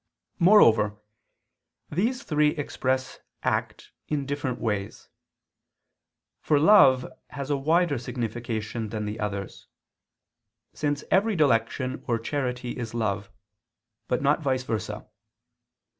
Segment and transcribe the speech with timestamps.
[0.39, 0.97] Moreover
[1.91, 5.09] these three express act in different ways.
[6.41, 9.67] For love has a wider signification than the others,
[10.73, 13.29] since every dilection or charity is love,
[14.07, 15.05] but not vice versa.